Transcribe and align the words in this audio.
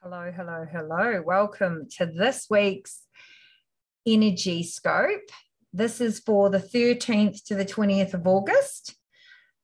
Hello, 0.00 0.30
hello, 0.30 0.64
hello. 0.70 1.20
Welcome 1.26 1.88
to 1.96 2.06
this 2.06 2.46
week's 2.48 3.02
Energy 4.06 4.62
Scope. 4.62 5.28
This 5.72 6.00
is 6.00 6.20
for 6.20 6.50
the 6.50 6.60
13th 6.60 7.42
to 7.46 7.56
the 7.56 7.64
20th 7.64 8.14
of 8.14 8.24
August. 8.24 8.94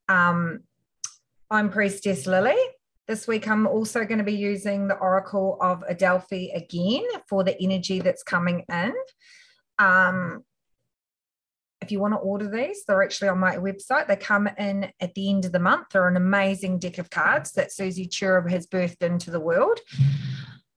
Um, 0.09 0.65
I'm 1.49 1.71
Priestess 1.71 2.27
Lilly. 2.27 2.59
This 3.07 3.29
week, 3.29 3.47
I'm 3.47 3.69
also 3.69 4.05
going 4.05 4.19
to 4.19 4.25
be 4.25 4.35
using 4.35 4.89
the 4.89 4.97
Oracle 4.97 5.57
of 5.61 5.85
Delphi 5.99 6.49
again 6.53 7.05
for 7.29 7.45
the 7.45 7.57
energy 7.63 8.01
that's 8.01 8.25
coming 8.25 8.65
in. 8.69 8.93
Um, 9.79 10.43
if 11.85 11.93
you 11.93 12.01
want 12.01 12.15
to 12.15 12.19
order 12.19 12.49
these, 12.49 12.85
they're 12.85 13.03
actually 13.03 13.29
on 13.29 13.39
my 13.39 13.57
website. 13.57 14.09
They 14.09 14.17
come 14.17 14.49
in 14.59 14.91
at 15.01 15.15
the 15.15 15.31
end 15.31 15.45
of 15.45 15.53
the 15.53 15.59
month. 15.59 15.89
They're 15.93 16.09
an 16.09 16.17
amazing 16.17 16.79
deck 16.79 16.99
of 16.99 17.11
cards 17.11 17.53
that 17.53 17.73
Susie 17.73 18.07
Cherub 18.07 18.49
has 18.51 18.67
birthed 18.67 19.03
into 19.03 19.31
the 19.31 19.41
world. 19.41 19.79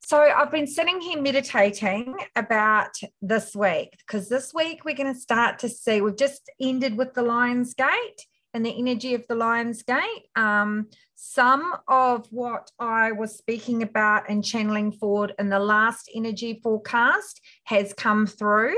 So 0.06 0.20
I've 0.20 0.52
been 0.52 0.68
sitting 0.68 1.02
here 1.02 1.22
meditating 1.22 2.16
about 2.36 2.92
this 3.22 3.56
week 3.56 3.96
because 4.06 4.30
this 4.30 4.54
week 4.54 4.86
we're 4.86 4.96
going 4.96 5.14
to 5.14 5.20
start 5.20 5.60
to 5.60 5.70
see, 5.70 6.02
we've 6.02 6.18
just 6.18 6.50
ended 6.62 6.98
with 6.98 7.14
the 7.14 7.24
Lion's 7.24 7.74
Gate 7.74 8.26
and 8.54 8.66
the 8.66 8.78
energy 8.78 9.14
of 9.16 9.26
the 9.28 9.36
Lion's 9.36 9.84
Gate. 9.84 10.30
Um, 10.36 10.88
some 11.16 11.74
of 11.88 12.28
what 12.32 12.72
I 12.80 13.12
was 13.12 13.38
speaking 13.38 13.82
about 13.82 14.30
and 14.30 14.44
channeling 14.44 14.92
forward 14.92 15.34
in 15.40 15.50
the 15.50 15.60
last 15.60 16.10
energy 16.14 16.60
forecast 16.64 17.42
has 17.66 17.94
come 17.94 18.28
through 18.28 18.76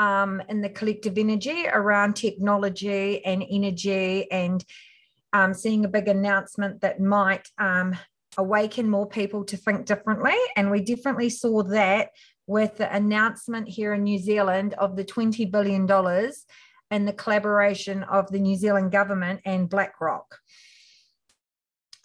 um, 0.00 0.42
in 0.48 0.62
the 0.62 0.70
collective 0.70 1.18
energy 1.18 1.66
around 1.70 2.14
technology 2.14 3.22
and 3.22 3.44
energy 3.50 4.30
and 4.32 4.64
um, 5.34 5.52
seeing 5.52 5.84
a 5.84 5.88
big 5.88 6.08
announcement 6.08 6.80
that 6.80 7.00
might 7.00 7.46
um, 7.58 7.94
awaken 8.38 8.88
more 8.88 9.06
people 9.06 9.44
to 9.44 9.58
think 9.58 9.84
differently. 9.84 10.36
And 10.56 10.70
we 10.70 10.80
definitely 10.80 11.28
saw 11.28 11.62
that 11.64 12.12
with 12.46 12.78
the 12.78 12.92
announcement 12.92 13.68
here 13.68 13.92
in 13.92 14.04
New 14.04 14.18
Zealand 14.18 14.72
of 14.78 14.96
the 14.96 15.04
$20 15.04 15.52
billion 15.52 15.86
and 16.90 17.06
the 17.06 17.12
collaboration 17.12 18.02
of 18.04 18.26
the 18.32 18.40
New 18.40 18.56
Zealand 18.56 18.92
government 18.92 19.42
and 19.44 19.68
BlackRock 19.68 20.38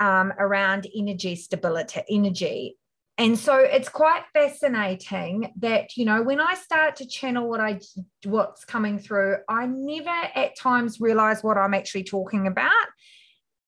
um, 0.01 0.33
around 0.37 0.85
energy 0.93 1.37
stability, 1.37 2.01
energy 2.09 2.75
and 3.17 3.39
so 3.39 3.57
it's 3.57 3.87
quite 3.87 4.23
fascinating 4.33 5.53
that 5.57 5.95
you 5.95 6.05
know 6.05 6.21
when 6.21 6.39
i 6.39 6.53
start 6.53 6.97
to 6.97 7.07
channel 7.07 7.49
what 7.49 7.59
i 7.59 7.79
what's 8.25 8.65
coming 8.65 8.99
through 8.99 9.37
i 9.47 9.65
never 9.65 10.29
at 10.35 10.57
times 10.57 10.99
realize 10.99 11.43
what 11.43 11.57
i'm 11.57 11.73
actually 11.73 12.03
talking 12.03 12.47
about 12.47 12.87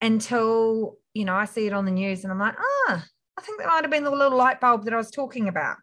until 0.02 0.98
you 1.14 1.26
know 1.26 1.36
i 1.36 1.46
see 1.46 1.66
it 1.66 1.74
on 1.74 1.86
the 1.86 1.92
news 1.92 2.24
and 2.24 2.32
i'm 2.32 2.40
like 2.40 2.56
ah 2.88 3.06
i 3.38 3.42
think 3.42 3.60
that 3.60 3.68
might 3.68 3.84
have 3.84 3.92
been 3.92 4.04
the 4.04 4.12
little 4.12 4.38
light 4.38 4.60
bulb 4.60 4.86
that 4.86 4.94
i 4.94 4.98
was 4.98 5.12
talking 5.12 5.48
about. 5.48 5.78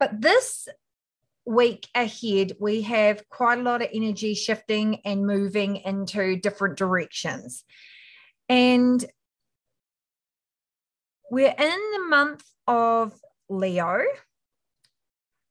But 0.00 0.20
this 0.20 0.68
week 1.46 1.86
ahead 1.94 2.52
we 2.58 2.82
have 2.82 3.28
quite 3.28 3.58
a 3.58 3.62
lot 3.62 3.82
of 3.82 3.88
energy 3.92 4.34
shifting 4.34 5.00
and 5.04 5.26
moving 5.26 5.76
into 5.76 6.36
different 6.36 6.76
directions. 6.76 7.64
And 8.48 9.04
we're 11.34 11.48
in 11.58 11.80
the 11.92 12.06
month 12.08 12.44
of 12.68 13.12
Leo, 13.48 14.02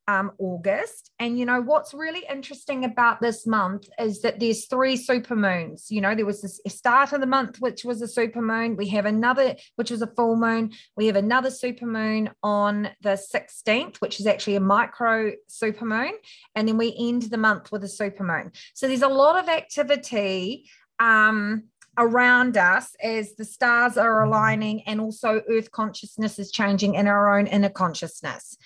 um, 0.07 0.31
August. 0.37 1.11
And 1.19 1.37
you 1.37 1.45
know 1.45 1.59
what's 1.59 1.93
really 1.93 2.23
interesting 2.29 2.85
about 2.85 3.19
this 3.19 3.45
month 3.45 3.89
is 3.99 4.21
that 4.21 4.39
there's 4.39 4.65
three 4.67 4.95
super 4.95 5.35
moons. 5.35 5.87
You 5.89 5.99
know, 5.99 6.15
there 6.15 6.25
was 6.25 6.41
this 6.41 6.61
start 6.73 7.11
of 7.11 7.19
the 7.19 7.27
month, 7.27 7.57
which 7.59 7.83
was 7.83 8.01
a 8.01 8.07
super 8.07 8.41
moon. 8.41 8.77
We 8.77 8.87
have 8.89 9.05
another, 9.05 9.57
which 9.75 9.91
was 9.91 10.01
a 10.01 10.07
full 10.07 10.37
moon. 10.37 10.71
We 10.95 11.07
have 11.07 11.17
another 11.17 11.51
super 11.51 11.85
moon 11.85 12.29
on 12.41 12.89
the 13.01 13.21
16th, 13.35 13.97
which 13.97 14.21
is 14.21 14.25
actually 14.25 14.55
a 14.55 14.61
micro 14.61 15.33
super 15.49 15.83
moon. 15.83 16.13
And 16.55 16.65
then 16.65 16.77
we 16.77 16.95
end 16.97 17.23
the 17.23 17.37
month 17.37 17.73
with 17.73 17.83
a 17.83 17.89
super 17.89 18.23
moon. 18.23 18.53
So 18.73 18.87
there's 18.87 19.01
a 19.01 19.09
lot 19.09 19.37
of 19.37 19.49
activity. 19.49 20.69
Um, 20.97 21.65
around 21.97 22.57
us 22.57 22.95
as 23.01 23.35
the 23.35 23.45
stars 23.45 23.97
are 23.97 24.21
mm-hmm. 24.21 24.29
aligning 24.29 24.81
and 24.83 24.99
also 24.99 25.41
earth 25.49 25.71
consciousness 25.71 26.39
is 26.39 26.51
changing 26.51 26.95
in 26.95 27.07
our 27.07 27.37
own 27.37 27.47
inner 27.47 27.69
consciousness 27.69 28.57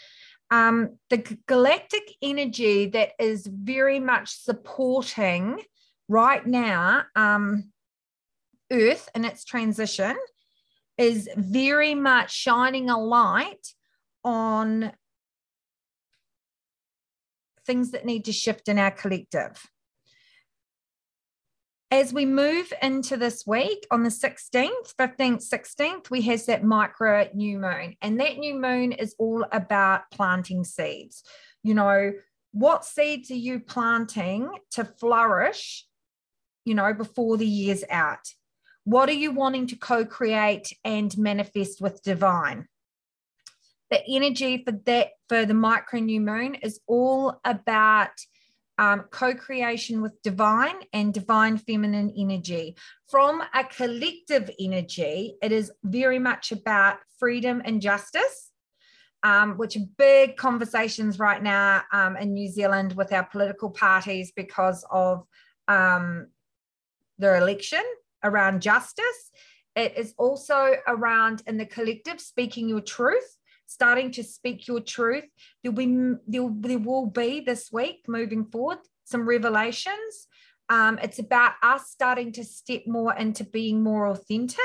um, 0.49 0.97
the 1.09 1.37
galactic 1.45 2.15
energy 2.21 2.85
that 2.87 3.11
is 3.19 3.45
very 3.47 3.99
much 3.99 4.29
supporting 4.29 5.61
right 6.07 6.45
now 6.47 7.03
um, 7.15 7.71
earth 8.71 9.09
in 9.13 9.25
its 9.25 9.43
transition 9.43 10.15
is 10.97 11.29
very 11.35 11.95
much 11.95 12.31
shining 12.33 12.89
a 12.89 12.97
light 12.97 13.73
on 14.23 14.91
things 17.65 17.91
that 17.91 18.05
need 18.05 18.25
to 18.25 18.31
shift 18.31 18.69
in 18.69 18.79
our 18.79 18.91
collective 18.91 19.61
as 21.89 22.13
we 22.13 22.25
move 22.25 22.73
into 22.81 23.15
this 23.15 23.45
week 23.47 23.87
on 23.91 24.03
the 24.03 24.09
16th, 24.09 24.93
15th, 24.99 25.49
16th, 25.49 26.09
we 26.09 26.21
has 26.23 26.45
that 26.47 26.63
micro 26.63 27.29
new 27.33 27.57
moon. 27.59 27.95
And 28.01 28.19
that 28.19 28.37
new 28.37 28.55
moon 28.55 28.91
is 28.91 29.15
all 29.17 29.45
about 29.51 30.11
planting 30.11 30.65
seeds. 30.65 31.23
You 31.63 31.75
know, 31.75 32.13
what 32.51 32.83
seeds 32.83 33.31
are 33.31 33.35
you 33.35 33.59
planting 33.61 34.49
to 34.71 34.83
flourish, 34.83 35.85
you 36.65 36.75
know, 36.75 36.93
before 36.93 37.37
the 37.37 37.47
year's 37.47 37.85
out? 37.89 38.33
What 38.83 39.07
are 39.09 39.13
you 39.13 39.31
wanting 39.31 39.67
to 39.67 39.77
co 39.77 40.05
create 40.05 40.73
and 40.83 41.17
manifest 41.17 41.79
with 41.79 42.03
divine? 42.03 42.67
The 43.91 44.01
energy 44.09 44.63
for 44.65 44.73
that, 44.85 45.11
for 45.29 45.45
the 45.45 45.53
micro 45.53 46.01
new 46.01 46.19
moon, 46.19 46.55
is 46.55 46.81
all 46.85 47.39
about 47.45 48.11
um, 48.77 49.05
co 49.09 49.33
creation 49.33 50.01
with 50.01 50.21
divine 50.21 50.75
and 50.93 51.13
divine 51.13 51.57
feminine 51.57 52.13
energy. 52.17 52.75
From 53.09 53.41
a 53.53 53.63
collective 53.63 54.49
energy, 54.59 55.35
it 55.41 55.51
is 55.51 55.71
very 55.83 56.19
much 56.19 56.51
about 56.51 56.97
freedom 57.19 57.61
and 57.65 57.81
justice, 57.81 58.51
um, 59.23 59.57
which 59.57 59.75
are 59.75 59.85
big 59.97 60.37
conversations 60.37 61.19
right 61.19 61.41
now 61.41 61.83
um, 61.91 62.15
in 62.17 62.33
New 62.33 62.49
Zealand 62.49 62.93
with 62.93 63.11
our 63.11 63.25
political 63.25 63.71
parties 63.71 64.31
because 64.35 64.85
of 64.91 65.25
um, 65.67 66.27
their 67.17 67.37
election 67.37 67.83
around 68.23 68.61
justice. 68.61 69.31
It 69.75 69.97
is 69.97 70.13
also 70.17 70.75
around 70.87 71.43
in 71.45 71.57
the 71.57 71.65
collective 71.65 72.19
speaking 72.19 72.67
your 72.67 72.81
truth 72.81 73.37
starting 73.67 74.11
to 74.11 74.23
speak 74.23 74.67
your 74.67 74.79
truth. 74.79 75.25
There'll 75.63 75.75
be 75.75 76.17
there, 76.27 76.49
there 76.51 76.79
will 76.79 77.05
be 77.05 77.41
this 77.41 77.71
week 77.71 78.05
moving 78.07 78.45
forward 78.45 78.79
some 79.07 79.27
revelations. 79.27 80.27
Um, 80.69 80.99
it's 81.01 81.19
about 81.19 81.53
us 81.63 81.89
starting 81.89 82.33
to 82.33 82.43
step 82.43 82.81
more 82.85 83.15
into 83.15 83.45
being 83.45 83.83
more 83.83 84.07
authentic. 84.07 84.59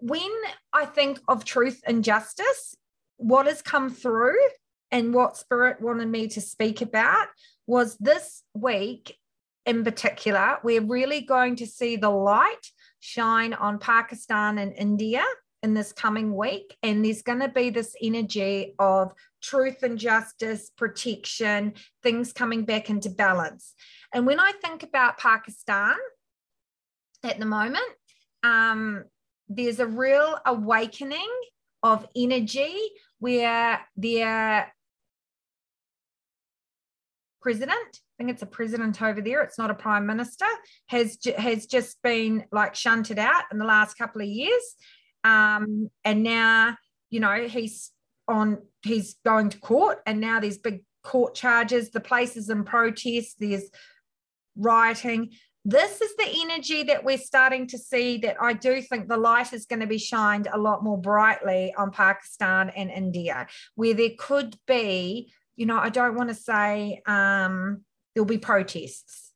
When 0.00 0.30
I 0.72 0.84
think 0.84 1.18
of 1.26 1.44
truth 1.44 1.80
and 1.86 2.04
justice, 2.04 2.76
what 3.16 3.46
has 3.46 3.62
come 3.62 3.88
through 3.88 4.38
and 4.90 5.14
what 5.14 5.38
Spirit 5.38 5.80
wanted 5.80 6.08
me 6.08 6.28
to 6.28 6.40
speak 6.40 6.82
about 6.82 7.28
was 7.66 7.96
this 7.96 8.42
week 8.54 9.16
in 9.64 9.82
particular, 9.82 10.58
we're 10.62 10.82
really 10.82 11.22
going 11.22 11.56
to 11.56 11.66
see 11.66 11.96
the 11.96 12.10
light 12.10 12.70
shine 13.00 13.54
on 13.54 13.78
Pakistan 13.78 14.58
and 14.58 14.72
India 14.74 15.24
in 15.62 15.74
this 15.74 15.92
coming 15.92 16.34
week. 16.34 16.76
And 16.82 17.04
there's 17.04 17.22
going 17.22 17.40
to 17.40 17.48
be 17.48 17.70
this 17.70 17.94
energy 18.00 18.74
of 18.78 19.12
truth 19.42 19.82
and 19.82 19.98
justice, 19.98 20.70
protection, 20.76 21.74
things 22.02 22.32
coming 22.32 22.64
back 22.64 22.90
into 22.90 23.10
balance. 23.10 23.74
And 24.14 24.26
when 24.26 24.40
I 24.40 24.52
think 24.62 24.82
about 24.82 25.18
Pakistan 25.18 25.94
at 27.22 27.38
the 27.38 27.46
moment, 27.46 27.84
um, 28.42 29.04
there's 29.48 29.80
a 29.80 29.86
real 29.86 30.38
awakening 30.44 31.30
of 31.82 32.06
energy 32.16 32.76
where 33.18 33.80
their 33.96 34.72
president 37.40 38.00
I 38.18 38.22
think 38.22 38.30
it's 38.30 38.42
a 38.42 38.46
president 38.46 39.02
over 39.02 39.20
there. 39.20 39.42
It's 39.42 39.58
not 39.58 39.70
a 39.70 39.74
prime 39.74 40.06
minister. 40.06 40.46
Has 40.86 41.18
has 41.36 41.66
just 41.66 42.00
been 42.02 42.46
like 42.50 42.74
shunted 42.74 43.18
out 43.18 43.44
in 43.52 43.58
the 43.58 43.66
last 43.66 43.98
couple 43.98 44.22
of 44.22 44.28
years, 44.28 44.74
um, 45.22 45.90
and 46.02 46.22
now 46.22 46.78
you 47.10 47.20
know 47.20 47.46
he's 47.46 47.92
on. 48.26 48.62
He's 48.82 49.16
going 49.24 49.50
to 49.50 49.58
court, 49.58 49.98
and 50.06 50.18
now 50.18 50.40
there's 50.40 50.56
big 50.56 50.82
court 51.04 51.34
charges. 51.34 51.90
The 51.90 52.00
place 52.00 52.38
is 52.38 52.48
in 52.48 52.64
protest. 52.64 53.36
There's 53.38 53.68
rioting. 54.56 55.32
This 55.66 56.00
is 56.00 56.16
the 56.16 56.42
energy 56.42 56.84
that 56.84 57.04
we're 57.04 57.18
starting 57.18 57.66
to 57.66 57.76
see. 57.76 58.16
That 58.18 58.36
I 58.40 58.54
do 58.54 58.80
think 58.80 59.08
the 59.08 59.18
light 59.18 59.52
is 59.52 59.66
going 59.66 59.80
to 59.80 59.86
be 59.86 59.98
shined 59.98 60.48
a 60.50 60.58
lot 60.58 60.82
more 60.82 60.96
brightly 60.96 61.74
on 61.76 61.90
Pakistan 61.90 62.70
and 62.70 62.90
India, 62.90 63.46
where 63.74 63.92
there 63.92 64.12
could 64.18 64.56
be 64.66 65.30
you 65.56 65.64
know, 65.64 65.78
I 65.78 65.88
don't 65.88 66.14
want 66.14 66.28
to 66.28 66.34
say 66.34 67.02
um, 67.06 67.82
there'll 68.16 68.26
be 68.26 68.38
protests. 68.38 69.30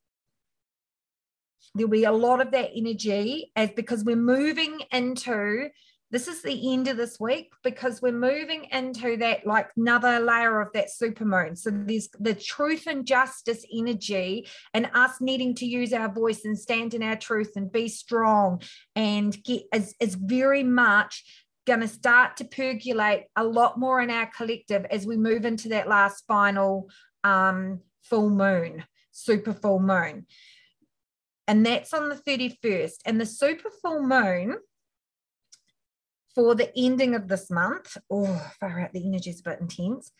there'll 1.75 1.89
be 1.89 2.03
a 2.03 2.11
lot 2.11 2.41
of 2.41 2.51
that 2.51 2.71
energy 2.75 3.51
as 3.55 3.69
because 3.69 4.03
we're 4.03 4.15
moving 4.17 4.81
into 4.91 5.69
this 6.09 6.27
is 6.27 6.41
the 6.41 6.73
end 6.73 6.89
of 6.89 6.97
this 6.97 7.17
week 7.21 7.53
because 7.63 8.01
we're 8.01 8.11
moving 8.11 8.65
into 8.73 9.15
that 9.17 9.47
like 9.47 9.69
another 9.77 10.19
layer 10.19 10.59
of 10.59 10.67
that 10.73 10.91
super 10.91 11.23
moon. 11.23 11.55
So 11.55 11.69
there's 11.71 12.09
the 12.19 12.33
truth 12.33 12.85
and 12.85 13.05
justice 13.05 13.65
energy 13.73 14.45
and 14.73 14.91
us 14.93 15.21
needing 15.21 15.55
to 15.55 15.65
use 15.65 15.93
our 15.93 16.11
voice 16.11 16.43
and 16.43 16.59
stand 16.59 16.93
in 16.93 17.01
our 17.01 17.15
truth 17.15 17.53
and 17.55 17.71
be 17.71 17.87
strong 17.87 18.61
and 18.93 19.41
get 19.45 19.63
is, 19.73 19.95
is 20.01 20.15
very 20.15 20.63
much 20.63 21.23
going 21.65 21.79
to 21.79 21.87
start 21.87 22.35
to 22.37 22.43
percolate 22.43 23.23
a 23.37 23.45
lot 23.45 23.79
more 23.79 24.01
in 24.01 24.09
our 24.09 24.29
collective 24.35 24.85
as 24.91 25.07
we 25.07 25.15
move 25.15 25.45
into 25.45 25.69
that 25.69 25.87
last 25.87 26.25
final 26.27 26.89
um, 27.23 27.79
full 28.03 28.29
moon, 28.29 28.83
super 29.11 29.53
full 29.53 29.79
moon. 29.79 30.25
And 31.47 31.65
that's 31.65 31.93
on 31.93 32.09
the 32.09 32.15
31st. 32.15 32.93
And 33.05 33.19
the 33.19 33.25
super 33.25 33.69
full 33.81 34.03
moon 34.03 34.57
for 36.33 36.55
the 36.55 36.71
ending 36.77 37.15
of 37.15 37.27
this 37.27 37.49
month, 37.49 37.97
oh, 38.09 38.51
far 38.59 38.79
out, 38.79 38.93
the 38.93 39.05
energy 39.05 39.31
is 39.31 39.41
a 39.41 39.49
bit 39.49 39.59
intense. 39.59 40.11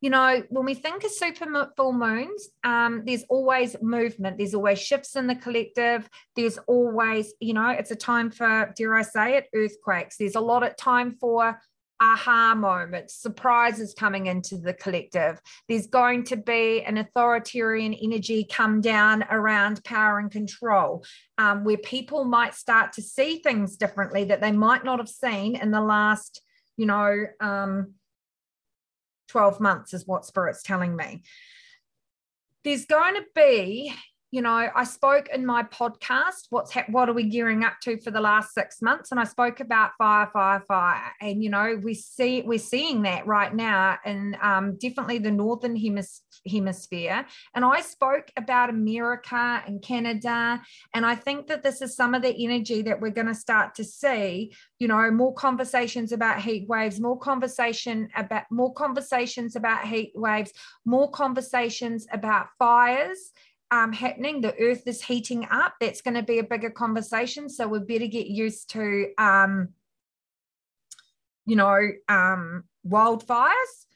You 0.00 0.10
know, 0.10 0.42
when 0.48 0.64
we 0.64 0.74
think 0.74 1.04
of 1.04 1.12
super 1.12 1.70
full 1.76 1.92
moons, 1.92 2.48
um, 2.64 3.02
there's 3.06 3.22
always 3.28 3.76
movement. 3.80 4.36
There's 4.36 4.54
always 4.54 4.80
shifts 4.80 5.14
in 5.14 5.28
the 5.28 5.36
collective. 5.36 6.08
There's 6.34 6.58
always, 6.66 7.34
you 7.38 7.54
know, 7.54 7.68
it's 7.68 7.92
a 7.92 7.96
time 7.96 8.30
for, 8.30 8.72
dare 8.76 8.96
I 8.96 9.02
say 9.02 9.36
it, 9.36 9.48
earthquakes. 9.54 10.16
There's 10.16 10.34
a 10.34 10.40
lot 10.40 10.64
of 10.64 10.76
time 10.76 11.12
for 11.20 11.60
aha 12.02 12.54
moments, 12.56 13.14
surprises 13.14 13.94
coming 13.96 14.26
into 14.26 14.58
the 14.58 14.74
collective. 14.74 15.40
There's 15.68 15.86
going 15.86 16.24
to 16.24 16.36
be 16.36 16.82
an 16.82 16.98
authoritarian 16.98 17.94
energy 17.94 18.44
come 18.50 18.80
down 18.80 19.24
around 19.30 19.84
power 19.84 20.18
and 20.18 20.30
control, 20.30 21.04
um, 21.38 21.62
where 21.62 21.76
people 21.76 22.24
might 22.24 22.54
start 22.54 22.92
to 22.94 23.02
see 23.02 23.38
things 23.38 23.76
differently 23.76 24.24
that 24.24 24.40
they 24.40 24.52
might 24.52 24.84
not 24.84 24.98
have 24.98 25.08
seen 25.08 25.54
in 25.54 25.70
the 25.70 25.80
last, 25.80 26.42
you 26.76 26.86
know, 26.86 27.26
um, 27.40 27.94
12 29.28 29.60
months, 29.60 29.94
is 29.94 30.06
what 30.06 30.26
Spirit's 30.26 30.62
telling 30.62 30.96
me. 30.96 31.22
There's 32.64 32.84
going 32.84 33.14
to 33.14 33.24
be 33.34 33.94
you 34.32 34.40
know, 34.40 34.70
I 34.74 34.84
spoke 34.84 35.28
in 35.28 35.44
my 35.44 35.62
podcast, 35.64 36.46
what's 36.48 36.72
ha- 36.72 36.86
what 36.88 37.10
are 37.10 37.12
we 37.12 37.24
gearing 37.24 37.64
up 37.64 37.74
to 37.82 38.00
for 38.00 38.10
the 38.10 38.20
last 38.20 38.54
six 38.54 38.80
months? 38.80 39.10
And 39.10 39.20
I 39.20 39.24
spoke 39.24 39.60
about 39.60 39.90
fire, 39.98 40.30
fire, 40.32 40.64
fire. 40.66 41.12
And, 41.20 41.44
you 41.44 41.50
know, 41.50 41.78
we 41.82 41.92
see, 41.92 42.40
we're 42.40 42.58
seeing 42.58 43.02
that 43.02 43.26
right 43.26 43.54
now 43.54 43.98
in 44.06 44.34
um, 44.40 44.78
definitely 44.78 45.18
the 45.18 45.30
Northern 45.30 45.76
hemis- 45.76 46.22
hemisphere. 46.50 47.26
And 47.54 47.62
I 47.62 47.82
spoke 47.82 48.30
about 48.38 48.70
America 48.70 49.62
and 49.66 49.82
Canada. 49.82 50.62
And 50.94 51.04
I 51.04 51.14
think 51.14 51.48
that 51.48 51.62
this 51.62 51.82
is 51.82 51.94
some 51.94 52.14
of 52.14 52.22
the 52.22 52.34
energy 52.42 52.80
that 52.82 53.02
we're 53.02 53.10
going 53.10 53.26
to 53.26 53.34
start 53.34 53.74
to 53.74 53.84
see, 53.84 54.54
you 54.78 54.88
know, 54.88 55.10
more 55.10 55.34
conversations 55.34 56.10
about 56.10 56.40
heat 56.40 56.66
waves, 56.70 56.98
more 56.98 57.18
conversation 57.18 58.08
about 58.16 58.44
more 58.50 58.72
conversations 58.72 59.56
about 59.56 59.86
heat 59.86 60.12
waves, 60.14 60.52
more 60.86 61.10
conversations 61.10 62.06
about 62.14 62.46
fires 62.58 63.32
um, 63.72 63.92
happening. 63.92 64.42
The 64.42 64.54
earth 64.60 64.86
is 64.86 65.02
heating 65.02 65.46
up. 65.50 65.76
That's 65.80 66.02
going 66.02 66.14
to 66.14 66.22
be 66.22 66.38
a 66.38 66.44
bigger 66.44 66.70
conversation. 66.70 67.48
So 67.48 67.66
we 67.66 67.78
better 67.80 68.06
get 68.06 68.26
used 68.26 68.70
to, 68.70 69.08
um, 69.16 69.70
you 71.46 71.56
know, 71.56 71.80
um, 72.06 72.64
wildfires. 72.86 73.86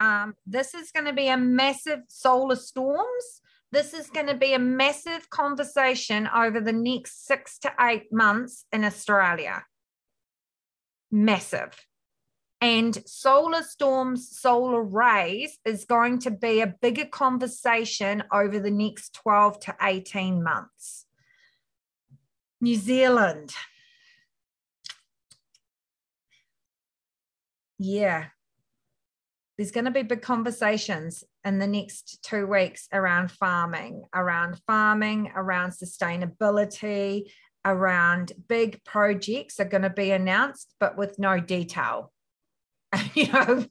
Um, 0.00 0.34
this 0.46 0.74
is 0.74 0.92
going 0.92 1.06
to 1.06 1.14
be 1.14 1.28
a 1.28 1.38
massive 1.38 2.00
solar 2.08 2.56
storms. 2.56 3.40
This 3.72 3.94
is 3.94 4.10
going 4.10 4.26
to 4.26 4.34
be 4.34 4.52
a 4.52 4.58
massive 4.58 5.30
conversation 5.30 6.28
over 6.36 6.60
the 6.60 6.72
next 6.72 7.26
six 7.26 7.58
to 7.60 7.72
eight 7.80 8.12
months 8.12 8.66
in 8.70 8.84
Australia. 8.84 9.64
Massive. 11.10 11.74
And 12.62 12.96
solar 13.08 13.64
storms, 13.64 14.38
solar 14.38 14.84
rays 14.84 15.58
is 15.64 15.84
going 15.84 16.20
to 16.20 16.30
be 16.30 16.60
a 16.60 16.72
bigger 16.80 17.06
conversation 17.06 18.22
over 18.32 18.60
the 18.60 18.70
next 18.70 19.14
12 19.14 19.58
to 19.60 19.76
18 19.82 20.44
months. 20.44 21.06
New 22.60 22.76
Zealand. 22.76 23.52
Yeah. 27.80 28.26
There's 29.58 29.72
going 29.72 29.86
to 29.86 29.90
be 29.90 30.04
big 30.04 30.22
conversations 30.22 31.24
in 31.44 31.58
the 31.58 31.66
next 31.66 32.22
two 32.22 32.46
weeks 32.46 32.86
around 32.92 33.32
farming, 33.32 34.04
around 34.14 34.60
farming, 34.68 35.32
around 35.34 35.70
sustainability, 35.70 37.24
around 37.64 38.30
big 38.48 38.84
projects 38.84 39.58
are 39.58 39.64
going 39.64 39.82
to 39.82 39.90
be 39.90 40.12
announced, 40.12 40.76
but 40.78 40.96
with 40.96 41.18
no 41.18 41.40
detail. 41.40 42.12
you 43.14 43.32
know, 43.32 43.64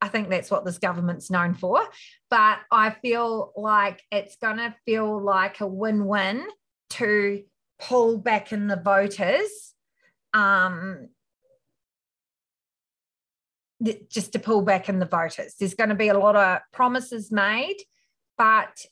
I 0.00 0.08
think 0.08 0.28
that's 0.28 0.50
what 0.50 0.64
this 0.64 0.78
government's 0.78 1.30
known 1.30 1.54
for. 1.54 1.86
But 2.30 2.58
I 2.70 2.90
feel 2.90 3.52
like 3.56 4.02
it's 4.10 4.36
going 4.36 4.58
to 4.58 4.74
feel 4.84 5.22
like 5.22 5.60
a 5.60 5.66
win 5.66 6.06
win 6.06 6.46
to 6.90 7.42
pull 7.78 8.18
back 8.18 8.52
in 8.52 8.66
the 8.66 8.76
voters. 8.76 9.74
Um, 10.34 11.08
just 14.08 14.32
to 14.32 14.38
pull 14.38 14.62
back 14.62 14.88
in 14.88 14.98
the 14.98 15.06
voters. 15.06 15.54
There's 15.58 15.74
going 15.74 15.90
to 15.90 15.94
be 15.94 16.08
a 16.08 16.18
lot 16.18 16.34
of 16.34 16.60
promises 16.72 17.30
made, 17.30 17.76
but 18.38 18.84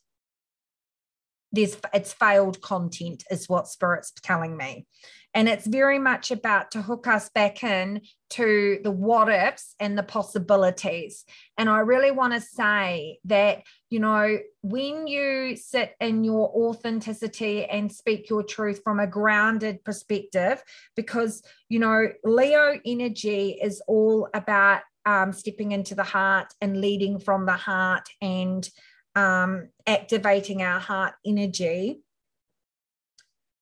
there's 1.53 1.77
it's 1.93 2.13
failed 2.13 2.61
content, 2.61 3.25
is 3.31 3.49
what 3.49 3.69
Spirit's 3.69 4.13
telling 4.23 4.57
me. 4.57 4.87
And 5.35 5.49
it's 5.49 5.67
very 5.67 5.99
much 5.99 6.31
about 6.31 6.71
to 6.73 6.83
hook 6.83 7.09
us 7.09 7.29
back 7.29 7.65
in 7.65 8.03
to 8.31 8.79
the 8.85 8.91
what 8.91 9.29
ifs 9.29 9.75
and 9.81 9.99
the 9.99 10.03
possibilities. 10.03 11.25
And 11.59 11.69
I 11.69 11.81
really 11.81 12.13
want 12.13 12.35
to 12.35 12.41
say 12.41 13.19
that, 13.25 13.63
you 13.91 13.99
know, 13.99 14.39
when 14.63 15.09
you 15.09 15.57
sit 15.57 15.95
in 16.01 16.23
your 16.23 16.49
authenticity 16.51 17.65
and 17.65 17.91
speak 17.91 18.31
your 18.31 18.45
truth 18.45 18.81
from 18.85 19.01
a 19.01 19.07
grounded 19.09 19.83
perspective, 19.85 20.63
because, 20.95 21.43
you 21.69 21.81
know, 21.81 22.09
Leo 22.23 22.79
energy 22.87 23.59
is 23.61 23.83
all 23.89 24.29
about 24.35 24.83
um, 25.05 25.33
stepping 25.33 25.73
into 25.73 25.95
the 25.95 26.05
heart 26.05 26.53
and 26.61 26.81
leading 26.81 27.19
from 27.19 27.45
the 27.45 27.53
heart 27.53 28.09
and 28.23 28.69
um, 29.17 29.69
activating 29.87 30.63
our 30.63 30.81
heart 30.81 31.15
energy 31.27 32.01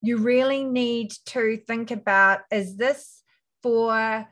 you 0.03 0.19
really 0.19 0.65
need 0.65 1.13
to 1.27 1.57
think 1.57 1.91
about 1.91 2.41
is 2.51 2.77
this 2.77 3.23
for 3.63 4.27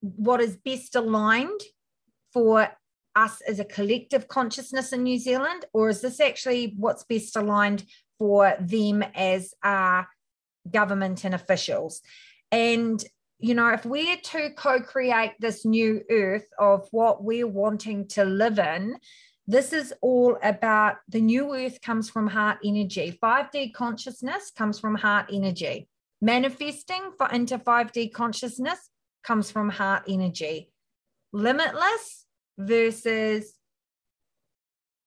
what 0.00 0.40
is 0.40 0.56
best 0.56 0.94
aligned 0.94 1.60
for 2.32 2.68
us 3.16 3.40
as 3.48 3.58
a 3.58 3.64
collective 3.64 4.28
consciousness 4.28 4.92
in 4.92 5.02
New 5.02 5.18
Zealand, 5.18 5.64
or 5.72 5.88
is 5.88 6.02
this 6.02 6.20
actually 6.20 6.74
what's 6.76 7.04
best 7.04 7.34
aligned 7.34 7.84
for 8.18 8.54
them 8.60 9.02
as 9.14 9.54
uh, 9.62 10.02
government 10.70 11.24
and 11.24 11.34
officials? 11.34 12.02
And 12.52 13.02
you 13.38 13.54
know, 13.54 13.68
if 13.68 13.84
we're 13.84 14.16
to 14.16 14.50
co 14.56 14.80
create 14.80 15.34
this 15.40 15.64
new 15.64 16.02
earth 16.10 16.46
of 16.58 16.88
what 16.90 17.22
we're 17.22 17.46
wanting 17.46 18.08
to 18.08 18.24
live 18.24 18.58
in, 18.58 18.96
this 19.46 19.72
is 19.72 19.94
all 20.00 20.36
about 20.42 20.96
the 21.08 21.20
new 21.20 21.54
earth 21.54 21.80
comes 21.80 22.10
from 22.10 22.26
heart 22.26 22.58
energy. 22.64 23.16
5D 23.22 23.72
consciousness 23.72 24.50
comes 24.50 24.80
from 24.80 24.96
heart 24.96 25.26
energy. 25.32 25.88
Manifesting 26.20 27.12
for 27.16 27.28
into 27.30 27.58
5D 27.58 28.12
consciousness 28.12 28.90
comes 29.22 29.50
from 29.50 29.68
heart 29.68 30.02
energy. 30.08 30.72
Limitless 31.32 32.26
versus 32.58 33.54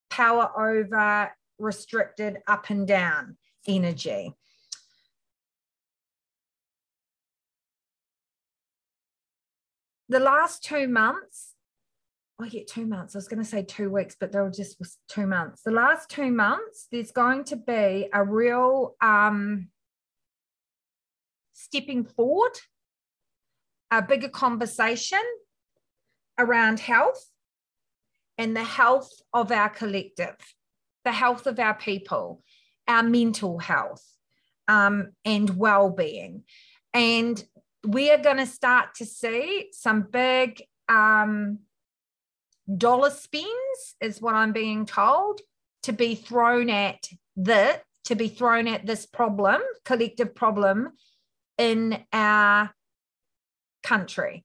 power 0.09 0.51
over 0.57 1.35
restricted 1.57 2.37
up 2.47 2.69
and 2.69 2.87
down 2.87 3.37
energy. 3.67 4.33
The 10.07 10.19
last 10.19 10.63
two 10.63 10.87
months 10.87 11.48
I 12.41 12.47
get 12.47 12.67
two 12.67 12.85
months. 12.85 13.15
I 13.15 13.17
was 13.17 13.27
going 13.27 13.43
to 13.43 13.49
say 13.49 13.63
two 13.63 13.89
weeks, 13.89 14.15
but 14.17 14.31
they 14.31 14.39
were 14.39 14.49
just 14.49 14.77
two 15.09 15.27
months. 15.27 15.61
The 15.63 15.71
last 15.71 16.09
two 16.09 16.31
months, 16.31 16.87
there's 16.89 17.11
going 17.11 17.43
to 17.45 17.57
be 17.57 18.07
a 18.13 18.23
real 18.23 18.95
um, 19.01 19.67
stepping 21.51 22.05
forward, 22.05 22.57
a 23.91 24.01
bigger 24.01 24.29
conversation 24.29 25.19
around 26.37 26.79
health 26.79 27.29
and 28.37 28.55
the 28.55 28.63
health 28.63 29.11
of 29.33 29.51
our 29.51 29.67
collective, 29.67 30.37
the 31.03 31.11
health 31.11 31.45
of 31.45 31.59
our 31.59 31.73
people, 31.73 32.41
our 32.87 33.03
mental 33.03 33.59
health, 33.59 34.05
um, 34.69 35.11
and 35.25 35.57
well 35.57 35.89
being. 35.89 36.43
And 36.93 37.43
we 37.85 38.11
are 38.11 38.17
going 38.17 38.37
to 38.37 38.45
start 38.45 38.95
to 38.95 39.05
see 39.05 39.71
some 39.73 40.07
big. 40.09 40.63
Um, 40.87 41.59
dollar 42.77 43.09
spends, 43.09 43.95
is 44.01 44.21
what 44.21 44.35
I'm 44.35 44.53
being 44.53 44.85
told, 44.85 45.41
to 45.83 45.93
be 45.93 46.15
thrown 46.15 46.69
at 46.69 47.07
the 47.35 47.81
to 48.05 48.15
be 48.15 48.27
thrown 48.27 48.67
at 48.67 48.85
this 48.85 49.05
problem, 49.05 49.61
collective 49.85 50.33
problem 50.33 50.89
in 51.59 52.03
our 52.11 52.73
country. 53.83 54.43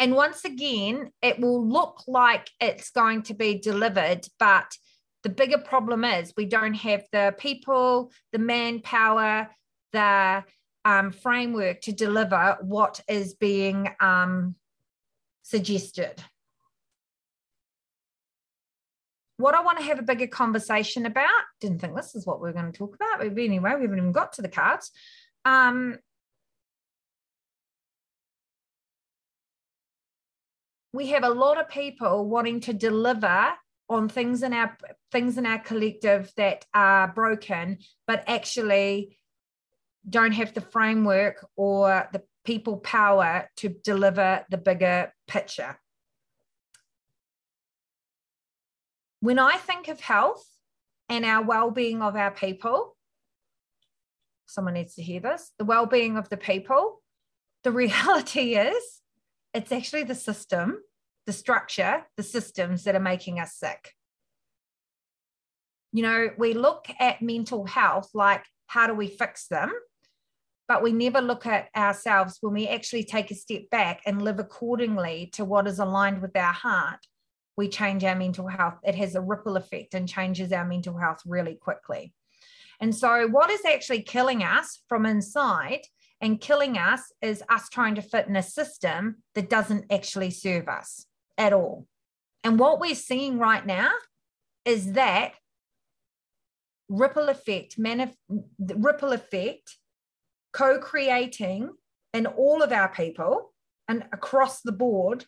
And 0.00 0.16
once 0.16 0.44
again, 0.44 1.12
it 1.22 1.38
will 1.38 1.64
look 1.64 2.02
like 2.08 2.50
it's 2.60 2.90
going 2.90 3.22
to 3.24 3.34
be 3.34 3.60
delivered, 3.60 4.26
but 4.40 4.76
the 5.22 5.28
bigger 5.28 5.58
problem 5.58 6.04
is 6.04 6.32
we 6.36 6.46
don't 6.46 6.74
have 6.74 7.04
the 7.12 7.34
people, 7.38 8.12
the 8.32 8.38
manpower, 8.38 9.48
the 9.92 10.44
um, 10.84 11.12
framework 11.12 11.80
to 11.82 11.92
deliver 11.92 12.58
what 12.60 13.00
is 13.08 13.34
being 13.34 13.88
um, 14.00 14.56
suggested. 15.42 16.22
What 19.36 19.54
I 19.54 19.62
want 19.62 19.78
to 19.78 19.84
have 19.84 19.98
a 19.98 20.02
bigger 20.02 20.26
conversation 20.26 21.06
about, 21.06 21.28
didn't 21.60 21.80
think 21.80 21.96
this 21.96 22.14
is 22.14 22.26
what 22.26 22.40
we 22.40 22.48
are 22.48 22.52
going 22.52 22.70
to 22.70 22.78
talk 22.78 22.94
about, 22.94 23.18
but 23.18 23.26
anyway, 23.26 23.74
we 23.74 23.82
haven't 23.82 23.98
even 23.98 24.12
got 24.12 24.34
to 24.34 24.42
the 24.42 24.48
cards. 24.48 24.90
Um, 25.44 25.98
we 30.92 31.08
have 31.08 31.24
a 31.24 31.30
lot 31.30 31.58
of 31.58 31.68
people 31.68 32.28
wanting 32.28 32.60
to 32.60 32.72
deliver 32.72 33.52
on 33.92 34.08
things 34.08 34.42
in 34.42 34.52
our 34.52 34.76
things 35.10 35.38
in 35.38 35.46
our 35.46 35.58
collective 35.58 36.32
that 36.36 36.64
are 36.74 37.08
broken 37.08 37.78
but 38.06 38.24
actually 38.26 39.16
don't 40.08 40.32
have 40.32 40.52
the 40.54 40.60
framework 40.60 41.46
or 41.56 42.08
the 42.12 42.22
people 42.44 42.78
power 42.78 43.48
to 43.56 43.68
deliver 43.68 44.44
the 44.50 44.58
bigger 44.58 45.12
picture. 45.28 45.78
When 49.20 49.38
i 49.38 49.56
think 49.56 49.88
of 49.88 50.00
health 50.00 50.44
and 51.08 51.24
our 51.24 51.42
well-being 51.42 52.02
of 52.02 52.16
our 52.16 52.32
people 52.32 52.96
someone 54.46 54.74
needs 54.74 54.94
to 54.96 55.02
hear 55.02 55.20
this 55.20 55.52
the 55.58 55.64
well-being 55.64 56.16
of 56.16 56.28
the 56.28 56.36
people 56.36 57.00
the 57.62 57.70
reality 57.84 58.56
is 58.56 59.02
it's 59.54 59.72
actually 59.72 60.04
the 60.04 60.14
system, 60.14 60.78
the 61.26 61.32
structure, 61.32 62.04
the 62.16 62.22
systems 62.22 62.84
that 62.84 62.96
are 62.96 63.00
making 63.00 63.38
us 63.38 63.56
sick. 63.56 63.92
You 65.92 66.02
know, 66.02 66.30
we 66.38 66.54
look 66.54 66.86
at 66.98 67.22
mental 67.22 67.66
health 67.66 68.10
like, 68.14 68.44
how 68.66 68.86
do 68.86 68.94
we 68.94 69.06
fix 69.06 69.46
them? 69.48 69.70
But 70.66 70.82
we 70.82 70.92
never 70.92 71.20
look 71.20 71.44
at 71.44 71.68
ourselves 71.76 72.38
when 72.40 72.54
we 72.54 72.66
actually 72.66 73.04
take 73.04 73.30
a 73.30 73.34
step 73.34 73.68
back 73.70 74.00
and 74.06 74.22
live 74.22 74.38
accordingly 74.38 75.30
to 75.34 75.44
what 75.44 75.66
is 75.66 75.78
aligned 75.78 76.22
with 76.22 76.34
our 76.36 76.52
heart. 76.52 77.00
We 77.56 77.68
change 77.68 78.04
our 78.04 78.16
mental 78.16 78.48
health. 78.48 78.78
It 78.82 78.94
has 78.94 79.14
a 79.14 79.20
ripple 79.20 79.56
effect 79.56 79.92
and 79.92 80.08
changes 80.08 80.52
our 80.52 80.64
mental 80.64 80.96
health 80.96 81.20
really 81.26 81.56
quickly. 81.56 82.14
And 82.80 82.94
so, 82.94 83.28
what 83.28 83.50
is 83.50 83.64
actually 83.66 84.02
killing 84.02 84.42
us 84.42 84.80
from 84.88 85.04
inside 85.04 85.82
and 86.22 86.40
killing 86.40 86.78
us 86.78 87.12
is 87.20 87.42
us 87.50 87.68
trying 87.68 87.96
to 87.96 88.02
fit 88.02 88.26
in 88.26 88.36
a 88.36 88.42
system 88.42 89.16
that 89.34 89.50
doesn't 89.50 89.92
actually 89.92 90.30
serve 90.30 90.68
us 90.68 91.06
at 91.38 91.52
all. 91.52 91.86
And 92.44 92.58
what 92.58 92.80
we're 92.80 92.94
seeing 92.94 93.38
right 93.38 93.64
now 93.64 93.90
is 94.64 94.92
that 94.92 95.32
ripple 96.88 97.28
effect, 97.28 97.78
manif- 97.78 98.16
ripple 98.58 99.12
effect, 99.12 99.78
co-creating 100.52 101.70
in 102.12 102.26
all 102.26 102.62
of 102.62 102.72
our 102.72 102.88
people 102.88 103.52
and 103.88 104.04
across 104.12 104.60
the 104.60 104.72
board 104.72 105.24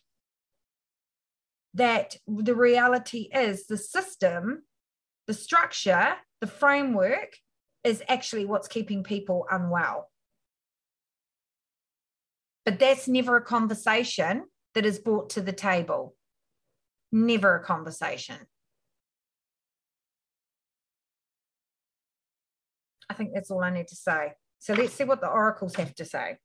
that 1.73 2.15
the 2.27 2.55
reality 2.55 3.29
is 3.33 3.67
the 3.67 3.77
system, 3.77 4.63
the 5.27 5.33
structure, 5.33 6.15
the 6.41 6.47
framework 6.47 7.37
is 7.83 8.01
actually 8.07 8.45
what's 8.45 8.67
keeping 8.67 9.03
people 9.03 9.45
unwell. 9.51 10.09
But 12.63 12.79
that's 12.79 13.07
never 13.07 13.37
a 13.37 13.43
conversation 13.43 14.45
that 14.75 14.85
is 14.85 14.99
brought 14.99 15.29
to 15.31 15.41
the 15.41 15.53
table. 15.53 16.15
Never 17.11 17.55
a 17.55 17.63
conversation. 17.63 18.35
I 23.09 23.13
think 23.13 23.31
that's 23.33 23.49
all 23.49 23.63
I 23.63 23.69
need 23.71 23.87
to 23.87 23.95
say. 23.95 24.33
So 24.59 24.73
let's 24.73 24.93
see 24.93 25.03
what 25.03 25.21
the 25.21 25.29
oracles 25.29 25.75
have 25.75 25.95
to 25.95 26.05
say. 26.05 26.37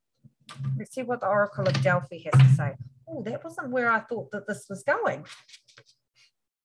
Let's 0.78 0.94
see 0.94 1.02
what 1.02 1.20
the 1.20 1.26
Oracle 1.26 1.66
of 1.66 1.82
Delphi 1.82 2.18
has 2.25 2.40
to 2.40 2.54
say. 2.54 2.72
Oh, 3.08 3.22
that 3.25 3.42
wasn't 3.42 3.70
where 3.70 3.90
I 3.90 4.00
thought 4.00 4.30
that 4.32 4.46
this 4.46 4.66
was 4.68 4.82
going. 4.82 5.25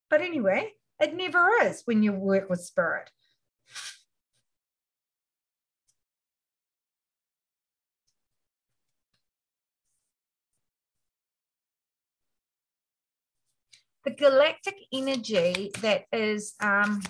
But 0.10 0.22
anyway, 0.22 0.74
it 1.00 1.16
never 1.16 1.50
is 1.64 1.82
when 1.86 2.04
you 2.04 2.12
work 2.12 2.50
with 2.50 2.62
spirit. 2.62 3.10
The 14.06 14.12
galactic 14.12 14.76
energy 14.94 15.72
that 15.82 16.04
is 16.14 16.54
um, 16.62 17.02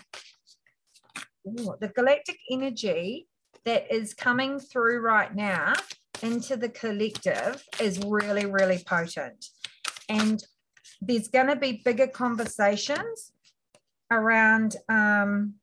ooh, 1.48 1.76
the 1.82 1.90
galactic 1.90 2.38
energy 2.50 3.28
that 3.66 3.92
is 3.92 4.14
coming 4.14 4.60
through 4.60 5.00
right 5.00 5.36
now 5.36 5.74
into 6.24 6.56
the 6.56 6.70
collective 6.70 7.64
is 7.82 8.00
really, 8.06 8.46
really 8.46 8.82
potent. 8.88 9.46
And 10.08 10.42
there's 11.02 11.28
going 11.28 11.48
to 11.48 11.56
be 11.56 11.82
bigger 11.84 12.08
conversations 12.08 13.32
around 14.12 14.78
um, 14.88 15.56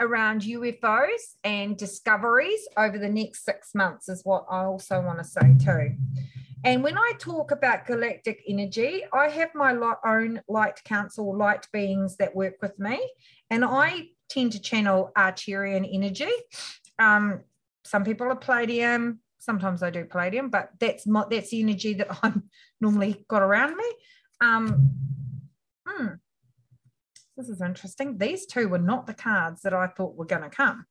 around 0.00 0.42
UFOs 0.42 1.36
and 1.44 1.76
discoveries 1.76 2.66
over 2.76 2.98
the 2.98 3.08
next 3.08 3.44
six 3.44 3.74
months, 3.74 4.08
is 4.08 4.22
what 4.24 4.46
I 4.50 4.64
also 4.64 5.00
want 5.00 5.18
to 5.18 5.24
say 5.24 5.54
too. 5.62 5.96
And 6.64 6.82
when 6.82 6.98
I 6.98 7.12
talk 7.18 7.50
about 7.50 7.86
galactic 7.86 8.42
energy, 8.48 9.04
I 9.12 9.28
have 9.28 9.54
my 9.54 9.76
own 10.04 10.40
light 10.48 10.82
council, 10.84 11.36
light 11.36 11.66
beings 11.72 12.16
that 12.16 12.34
work 12.34 12.56
with 12.60 12.78
me, 12.78 12.98
and 13.50 13.64
I 13.64 14.08
tend 14.28 14.52
to 14.52 14.60
channel 14.60 15.12
Arcturian 15.16 15.88
energy. 15.90 16.32
Um, 16.98 17.42
some 17.84 18.04
people 18.04 18.26
are 18.26 18.36
Pleiadian, 18.36 19.18
sometimes 19.46 19.82
I 19.82 19.90
do 19.90 20.04
palladium, 20.04 20.50
but 20.50 20.70
that's 20.78 21.06
my, 21.06 21.24
that's 21.30 21.50
the 21.50 21.62
energy 21.62 21.94
that 21.94 22.18
I'm 22.22 22.44
normally 22.80 23.24
got 23.28 23.42
around 23.42 23.76
me. 23.76 23.90
Um, 24.40 24.90
hmm. 25.86 26.06
This 27.36 27.48
is 27.48 27.60
interesting. 27.60 28.16
These 28.16 28.46
two 28.46 28.68
were 28.68 28.78
not 28.78 29.06
the 29.06 29.14
cards 29.14 29.62
that 29.62 29.74
I 29.74 29.88
thought 29.88 30.16
were 30.16 30.24
going 30.24 30.42
to 30.42 30.48
come. 30.48 30.86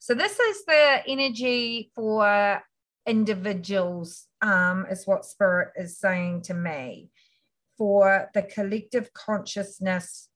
So 0.00 0.12
this 0.12 0.38
is 0.38 0.64
the 0.66 1.02
energy 1.06 1.90
for 1.94 2.62
individuals, 3.06 4.26
um, 4.42 4.86
is 4.90 5.06
what 5.06 5.24
Spirit 5.24 5.72
is 5.76 5.98
saying 5.98 6.42
to 6.42 6.54
me, 6.54 7.10
for 7.78 8.28
the 8.34 8.42
collective 8.42 9.12
consciousness 9.14 10.28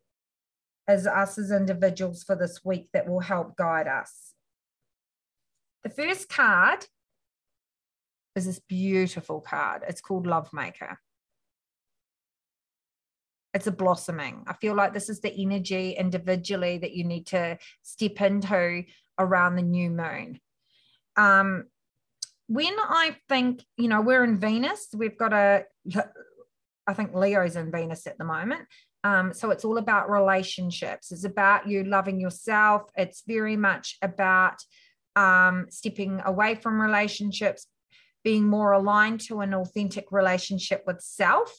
as 0.86 1.06
us 1.06 1.36
as 1.36 1.50
individuals 1.50 2.24
for 2.24 2.34
this 2.34 2.64
week 2.64 2.88
that 2.94 3.06
will 3.06 3.20
help 3.20 3.56
guide 3.56 3.88
us. 3.88 4.32
The 5.84 5.90
first 5.90 6.30
card 6.30 6.86
is 8.38 8.46
this 8.46 8.60
beautiful 8.60 9.40
card. 9.40 9.82
It's 9.88 10.00
called 10.00 10.26
Love 10.26 10.50
Maker. 10.52 10.98
It's 13.52 13.66
a 13.66 13.72
blossoming. 13.72 14.44
I 14.46 14.54
feel 14.54 14.74
like 14.74 14.94
this 14.94 15.08
is 15.08 15.20
the 15.20 15.34
energy 15.34 15.92
individually 15.92 16.78
that 16.78 16.92
you 16.92 17.04
need 17.04 17.26
to 17.26 17.58
step 17.82 18.20
into 18.20 18.84
around 19.18 19.56
the 19.56 19.62
new 19.62 19.90
moon. 19.90 20.40
Um, 21.16 21.64
when 22.46 22.74
I 22.78 23.16
think, 23.28 23.64
you 23.76 23.88
know, 23.88 24.00
we're 24.00 24.24
in 24.24 24.38
Venus, 24.38 24.88
we've 24.94 25.18
got 25.18 25.32
a, 25.32 25.64
I 26.86 26.94
think 26.94 27.14
Leo's 27.14 27.56
in 27.56 27.72
Venus 27.72 28.06
at 28.06 28.16
the 28.18 28.24
moment. 28.24 28.62
Um, 29.04 29.32
so 29.32 29.50
it's 29.50 29.64
all 29.64 29.78
about 29.78 30.10
relationships. 30.10 31.12
It's 31.12 31.24
about 31.24 31.68
you 31.68 31.84
loving 31.84 32.20
yourself. 32.20 32.82
It's 32.96 33.22
very 33.26 33.56
much 33.56 33.96
about 34.02 34.56
um, 35.16 35.66
stepping 35.70 36.20
away 36.24 36.54
from 36.54 36.80
relationships, 36.80 37.66
being 38.24 38.48
more 38.48 38.72
aligned 38.72 39.20
to 39.20 39.40
an 39.40 39.54
authentic 39.54 40.10
relationship 40.10 40.84
with 40.86 41.00
self. 41.00 41.54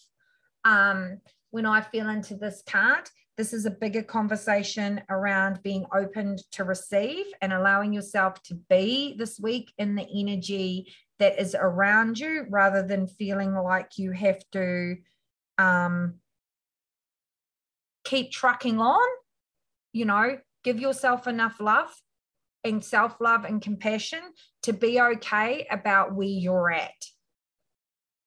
Um, 0.65 1.19
when 1.51 1.65
I 1.65 1.81
feel 1.81 2.09
into 2.09 2.35
this 2.35 2.61
card, 2.67 3.09
this 3.37 3.53
is 3.53 3.65
a 3.65 3.71
bigger 3.71 4.03
conversation 4.03 5.01
around 5.09 5.63
being 5.63 5.85
open 5.95 6.37
to 6.51 6.65
receive 6.65 7.25
and 7.41 7.53
allowing 7.53 7.93
yourself 7.93 8.43
to 8.43 8.55
be 8.69 9.15
this 9.17 9.39
week 9.39 9.71
in 9.77 9.95
the 9.95 10.05
energy 10.13 10.93
that 11.19 11.39
is 11.39 11.55
around 11.57 12.19
you 12.19 12.45
rather 12.49 12.85
than 12.85 13.07
feeling 13.07 13.53
like 13.55 13.97
you 13.97 14.11
have 14.11 14.41
to 14.51 14.97
um, 15.57 16.15
keep 18.03 18.31
trucking 18.31 18.79
on, 18.79 19.07
you 19.93 20.05
know, 20.05 20.37
give 20.63 20.79
yourself 20.79 21.27
enough 21.27 21.61
love 21.61 21.93
and 22.63 22.83
self 22.83 23.15
love 23.19 23.45
and 23.45 23.61
compassion 23.61 24.21
to 24.63 24.73
be 24.73 24.99
okay 24.99 25.67
about 25.69 26.13
where 26.13 26.27
you're 26.27 26.71
at. 26.71 27.05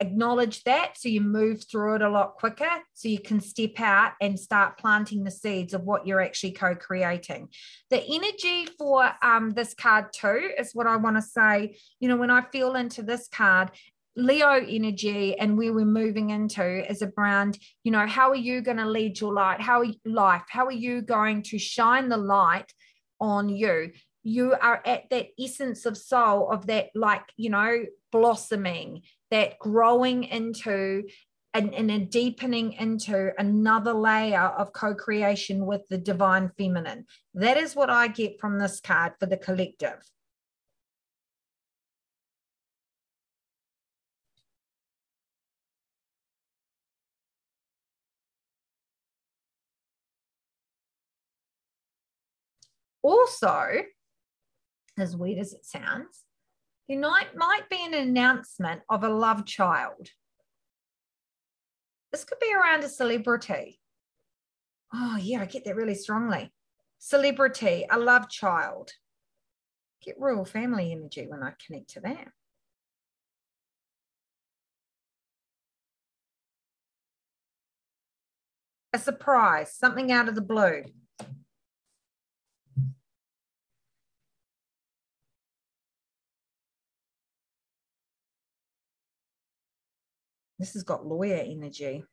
Acknowledge 0.01 0.65
that 0.65 0.99
so 0.99 1.09
you 1.09 1.21
move 1.21 1.63
through 1.71 1.95
it 1.95 2.03
a 2.03 2.09
lot 2.09 2.35
quicker, 2.35 2.69
so 2.93 3.09
you 3.09 3.21
can 3.21 3.41
step 3.41 3.79
out 3.79 4.13
and 4.21 4.39
start 4.39 4.77
planting 4.77 5.23
the 5.23 5.31
seeds 5.31 5.75
of 5.75 5.85
what 5.85 6.07
you're 6.07 6.21
actually 6.21 6.51
co 6.53 6.75
creating. 6.75 7.49
The 7.89 8.03
energy 8.03 8.67
for 8.79 9.13
um, 9.23 9.51
this 9.51 9.75
card, 9.75 10.07
too, 10.13 10.51
is 10.59 10.73
what 10.75 10.89
I 10.89 10.97
want 10.97 11.17
to 11.17 11.23
say. 11.23 11.77
You 12.01 12.09
know, 12.09 12.17
when 12.17 12.33
I 12.33 12.43
feel 12.51 12.75
into 12.75 13.03
this 13.03 13.29
card, 13.29 13.71
Leo 14.17 14.55
energy 14.55 15.39
and 15.39 15.57
where 15.57 15.73
we're 15.73 15.87
moving 15.87 16.31
into 16.31 16.91
is 16.91 17.03
around, 17.03 17.59
you 17.85 17.93
know, 17.93 18.07
how 18.07 18.29
are 18.31 18.37
you 18.37 18.61
going 18.61 18.77
to 18.77 18.87
lead 18.87 19.21
your 19.21 19.33
light? 19.33 19.61
How 19.61 19.81
are 19.83 19.87
life? 20.05 20.43
How 20.49 20.67
are 20.67 20.73
you 20.73 21.01
going 21.01 21.43
to 21.45 21.59
shine 21.59 22.09
the 22.09 22.19
light 22.19 22.73
on 23.21 23.49
you? 23.49 23.93
You 24.23 24.55
are 24.61 24.81
at 24.87 25.11
that 25.11 25.29
essence 25.39 25.85
of 25.85 25.97
soul 25.97 26.51
of 26.51 26.67
that, 26.67 26.91
like, 26.95 27.25
you 27.37 27.51
know, 27.51 27.85
blossoming, 28.13 29.03
that 29.31 29.59
growing 29.59 30.25
into 30.25 31.05
and, 31.55 31.75
and 31.75 31.91
a 31.91 31.99
deepening 31.99 32.73
into 32.73 33.33
another 33.39 33.93
layer 33.93 34.41
of 34.41 34.73
co-creation 34.73 35.67
with 35.67 35.83
the 35.89 35.99
divine 35.99 36.51
feminine. 36.57 37.07
That 37.35 37.57
is 37.57 37.77
what 37.77 37.91
I 37.91 38.09
get 38.09 38.41
from 38.41 38.59
this 38.59 38.81
card 38.81 39.15
for 39.21 39.27
the 39.27 39.37
collective. 39.37 40.03
Also, 53.03 53.83
as 54.99 55.17
weird 55.17 55.39
as 55.39 55.53
it 55.53 55.65
sounds, 55.65 56.25
there 56.89 56.99
might, 56.99 57.37
might 57.37 57.69
be 57.71 57.85
an 57.85 57.95
announcement 57.95 58.83
of 58.91 59.05
a 59.05 59.09
love 59.09 59.47
child. 59.47 60.09
This 62.11 62.25
could 62.25 62.39
be 62.41 62.53
around 62.53 62.85
a 62.85 62.89
celebrity. 62.89 63.81
Oh, 64.93 65.17
yeah, 65.19 65.41
I 65.41 65.47
get 65.47 65.65
that 65.65 65.77
really 65.77 65.95
strongly. 65.95 66.53
Celebrity, 66.99 67.87
a 67.91 67.99
love 67.99 68.29
child. 68.29 68.91
Get 70.05 70.19
royal 70.19 70.45
family 70.45 70.93
energy 70.93 71.27
when 71.27 71.43
I 71.43 71.53
connect 71.65 71.91
to 71.91 72.01
that. 72.01 72.29
A 78.93 78.99
surprise, 78.99 79.75
something 79.75 80.13
out 80.13 80.29
of 80.29 80.35
the 80.35 80.43
blue. 80.43 80.83
This 90.63 90.75
has 90.75 90.85
got 90.85 91.05
lawyer 91.05 91.43
energy. 91.45 92.05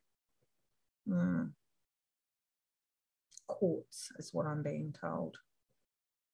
Mm. 1.08 1.52
Courts 3.48 4.12
is 4.18 4.34
what 4.34 4.48
I'm 4.48 4.64
being 4.64 4.92
told. 5.00 5.38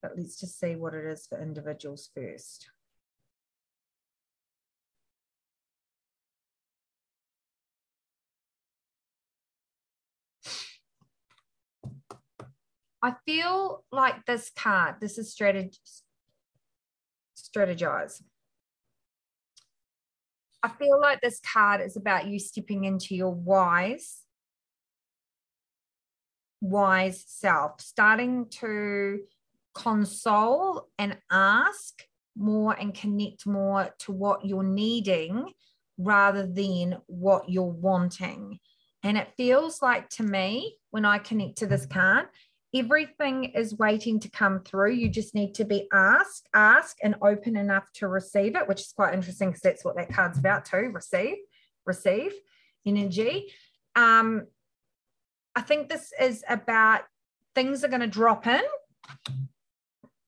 But 0.01 0.13
let's 0.15 0.39
just 0.39 0.57
see 0.57 0.77
what 0.77 0.93
it 0.93 1.03
is 1.03 1.27
for 1.27 1.41
individuals 1.41 2.09
first. 2.15 2.69
I 13.01 13.15
feel 13.25 13.83
like 13.91 14.25
this 14.25 14.51
card, 14.55 15.01
this 15.01 15.17
is 15.17 15.33
strategy, 15.33 15.77
strategize. 17.35 18.21
I 20.65 20.67
feel 20.67 20.99
like 20.99 21.21
this 21.21 21.39
card 21.41 21.79
is 21.81 21.95
about 21.95 22.25
you 22.25 22.39
stepping 22.39 22.85
into 22.85 23.13
your 23.13 23.29
wise, 23.29 24.23
wise 26.59 27.23
self, 27.27 27.79
starting 27.81 28.47
to 28.61 29.19
console 29.75 30.89
and 30.97 31.19
ask 31.29 32.01
more 32.35 32.73
and 32.73 32.95
connect 32.95 33.45
more 33.45 33.93
to 33.99 34.11
what 34.11 34.43
you're 34.43 34.63
needing 34.63 35.53
rather 35.99 36.47
than 36.47 36.97
what 37.05 37.47
you're 37.47 37.63
wanting. 37.63 38.57
And 39.03 39.19
it 39.19 39.33
feels 39.37 39.83
like 39.83 40.09
to 40.11 40.23
me, 40.23 40.79
when 40.89 41.05
I 41.05 41.19
connect 41.19 41.59
to 41.59 41.67
this 41.67 41.85
card, 41.85 42.25
everything 42.75 43.45
is 43.45 43.77
waiting 43.77 44.19
to 44.19 44.29
come 44.29 44.59
through. 44.59 44.91
You 44.91 45.07
just 45.07 45.33
need 45.33 45.55
to 45.55 45.63
be 45.65 45.87
asked, 45.93 46.49
ask, 46.53 46.97
and 47.01 47.15
open 47.21 47.55
enough 47.55 47.89
to 47.93 48.07
receive 48.07 48.55
it, 48.55 48.67
which 48.67 48.81
is 48.81 48.93
quite 48.93 49.13
interesting 49.13 49.49
because 49.49 49.61
that's 49.61 49.85
what 49.85 49.95
that 49.95 50.13
card's 50.13 50.37
about 50.37 50.65
too. 50.65 50.91
Receive, 50.93 51.37
receive 51.85 52.33
energy. 52.85 53.53
Um, 53.95 54.47
I 55.55 55.61
think 55.61 55.87
this 55.87 56.11
is 56.19 56.43
about 56.49 57.03
things 57.55 57.83
are 57.85 57.87
going 57.87 58.01
to 58.01 58.07
drop 58.07 58.45
in 58.45 58.63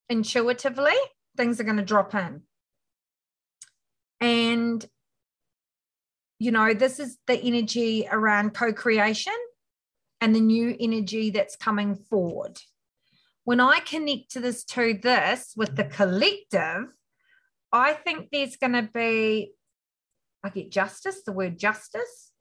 intuitively. 0.09 0.95
Things 1.35 1.59
are 1.59 1.65
going 1.65 1.77
to 1.77 1.83
drop 1.83 2.15
in, 2.15 2.41
and 4.21 4.83
you 6.39 6.51
know 6.51 6.73
this 6.73 6.99
is 6.99 7.17
the 7.27 7.37
energy 7.39 8.07
around 8.09 8.55
co-creation 8.55 9.33
and 10.21 10.35
the 10.35 10.39
new 10.39 10.75
energy 10.79 11.29
that's 11.29 11.55
coming 11.55 11.95
forward. 11.95 12.59
When 13.43 13.59
I 13.59 13.79
connect 13.79 14.31
to 14.31 14.39
this 14.39 14.63
to 14.65 14.93
this 15.01 15.53
with 15.55 15.75
the 15.75 15.85
collective, 15.85 16.87
I 17.71 17.93
think 17.93 18.29
there's 18.31 18.57
going 18.57 18.73
to 18.73 18.89
be, 18.93 19.53
I 20.43 20.49
get 20.49 20.71
justice, 20.71 21.23
the 21.25 21.31
word 21.31 21.57
justice 21.57 22.31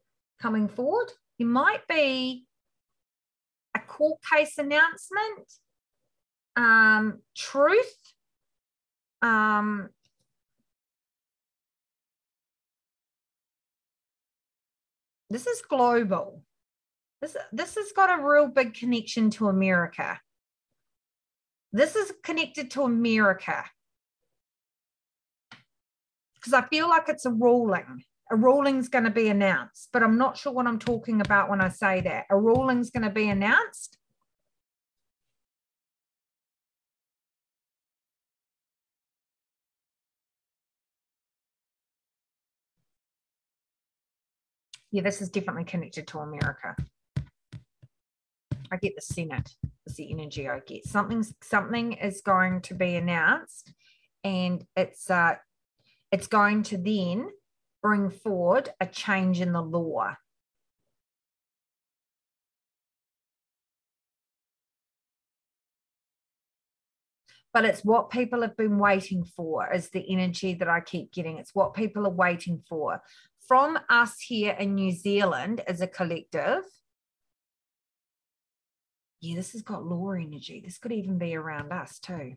coming 0.41 0.67
forward. 0.67 1.11
There 1.39 1.47
might 1.47 1.87
be 1.87 2.45
a 3.75 3.79
court 3.79 4.19
case 4.33 4.57
announcement, 4.57 5.51
um, 6.55 7.19
truth, 7.35 7.95
um, 9.21 9.89
this 15.29 15.47
is 15.47 15.61
global. 15.61 16.43
This, 17.21 17.35
this 17.51 17.75
has 17.75 17.91
got 17.95 18.19
a 18.19 18.23
real 18.23 18.47
big 18.47 18.73
connection 18.75 19.29
to 19.31 19.47
America. 19.47 20.19
This 21.73 21.95
is 21.95 22.13
connected 22.23 22.71
to 22.71 22.83
America. 22.83 23.65
Because 26.35 26.53
I 26.53 26.61
feel 26.67 26.87
like 26.89 27.09
it's 27.09 27.25
a 27.25 27.31
ruling. 27.31 28.03
A 28.29 28.35
ruling's 28.35 28.89
going 28.89 29.05
to 29.05 29.09
be 29.09 29.29
announced, 29.29 29.89
but 29.91 30.03
I'm 30.03 30.17
not 30.17 30.37
sure 30.37 30.51
what 30.53 30.67
I'm 30.67 30.79
talking 30.79 31.21
about 31.21 31.49
when 31.49 31.61
I 31.61 31.69
say 31.69 32.01
that. 32.01 32.25
A 32.29 32.37
ruling's 32.37 32.91
going 32.91 33.03
to 33.03 33.09
be 33.09 33.29
announced. 33.29 33.97
Yeah, 44.91 45.01
this 45.01 45.21
is 45.21 45.29
definitely 45.29 45.65
connected 45.65 46.07
to 46.07 46.19
America. 46.19 46.75
I 48.71 48.77
get 48.77 48.95
the 48.95 49.01
Senate 49.01 49.49
is 49.85 49.95
the 49.95 50.11
energy 50.11 50.47
I 50.49 50.59
get. 50.59 50.85
Something 50.85 51.25
something 51.41 51.93
is 51.93 52.21
going 52.21 52.61
to 52.61 52.73
be 52.73 52.95
announced, 52.95 53.73
and 54.23 54.63
it's 54.75 55.09
uh, 55.09 55.35
it's 56.11 56.27
going 56.27 56.63
to 56.63 56.77
then 56.77 57.29
bring 57.81 58.09
forward 58.09 58.69
a 58.79 58.85
change 58.85 59.41
in 59.41 59.53
the 59.53 59.61
law. 59.61 60.15
But 67.53 67.65
it's 67.65 67.83
what 67.83 68.11
people 68.11 68.41
have 68.41 68.55
been 68.55 68.77
waiting 68.77 69.23
for, 69.23 69.73
is 69.73 69.89
the 69.89 70.05
energy 70.11 70.53
that 70.55 70.67
I 70.67 70.79
keep 70.79 71.11
getting. 71.11 71.37
It's 71.37 71.55
what 71.55 71.73
people 71.73 72.05
are 72.05 72.13
waiting 72.13 72.61
for. 72.69 73.01
From 73.47 73.79
us 73.89 74.19
here 74.19 74.51
in 74.59 74.75
New 74.75 74.91
Zealand 74.91 75.61
as 75.65 75.81
a 75.81 75.87
collective, 75.87 76.63
yeah, 79.21 79.35
this 79.35 79.53
has 79.53 79.61
got 79.61 79.85
law 79.85 80.11
energy. 80.11 80.61
This 80.63 80.77
could 80.77 80.91
even 80.91 81.17
be 81.17 81.35
around 81.35 81.71
us 81.71 81.99
too. 81.99 82.35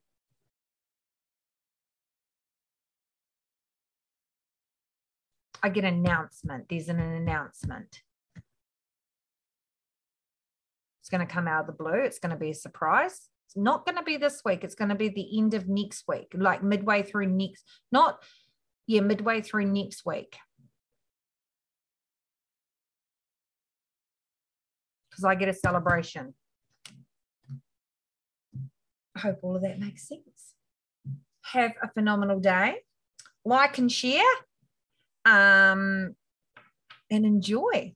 I 5.63 5.69
get 5.69 5.85
an 5.85 5.95
announcement. 5.95 6.67
There's 6.71 6.89
an 6.89 6.99
announcement. 6.99 8.01
It's 11.01 11.11
going 11.11 11.27
to 11.27 11.33
come 11.33 11.47
out 11.47 11.63
of 11.63 11.67
the 11.67 11.83
blue. 11.83 12.01
It's 12.01 12.19
going 12.19 12.31
to 12.31 12.39
be 12.39 12.51
a 12.51 12.55
surprise. 12.55 13.29
It's 13.47 13.57
not 13.57 13.85
going 13.85 13.97
to 13.97 14.03
be 14.03 14.17
this 14.17 14.41
week. 14.45 14.65
It's 14.65 14.75
going 14.75 14.89
to 14.89 14.95
be 14.95 15.09
the 15.09 15.39
end 15.39 15.53
of 15.55 15.69
next 15.69 16.05
week, 16.09 16.33
like 16.35 16.63
midway 16.63 17.03
through 17.03 17.27
next, 17.27 17.65
not, 17.93 18.23
yeah, 18.87 19.01
midway 19.01 19.43
through 19.43 19.67
next 19.67 20.07
week. 20.07 20.37
because 25.21 25.25
I 25.25 25.35
get 25.35 25.49
a 25.49 25.55
celebration. 25.55 26.35
I 29.21 29.29
hope 29.29 29.41
all 29.43 29.57
of 29.57 29.63
that 29.63 29.79
makes 29.79 30.09
sense. 30.09 30.55
Have 31.53 31.73
a 31.83 31.91
phenomenal 31.91 32.41
day. 32.41 32.77
Like 33.45 33.77
and 33.77 33.93
share 33.93 34.23
um, 35.27 36.17
and 37.11 37.27
enjoy. 37.27 37.95